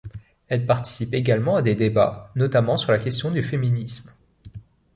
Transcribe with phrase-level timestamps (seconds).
[0.47, 4.09] Elle participe également à des débats, notamment sur la question du féminisme.